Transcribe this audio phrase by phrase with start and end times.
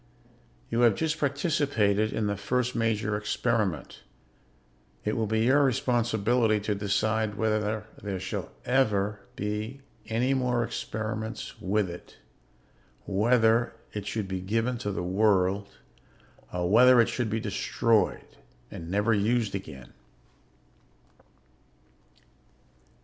[0.71, 4.01] "You have just participated in the first major experiment.
[5.05, 11.61] It will be your responsibility to decide whether there shall ever be any more experiments
[11.61, 12.17] with it,
[13.05, 15.77] whether it should be given to the world,
[16.51, 18.25] or whether it should be destroyed
[18.71, 19.93] and never used again."